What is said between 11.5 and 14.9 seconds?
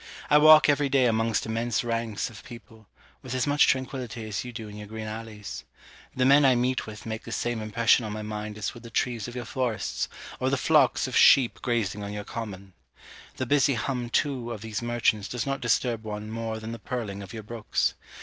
grazing on your common. The busy hum too of these